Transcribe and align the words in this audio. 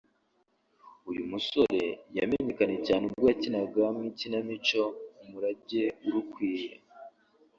umusore 1.23 1.81
yamenyekanye 2.17 2.77
cyane 2.87 3.03
ubwo 3.09 3.25
yakinaga 3.31 3.83
mu 3.95 4.03
ikinamico 4.11 4.81
“Umurage 5.23 5.83
urukwiye” 6.05 6.69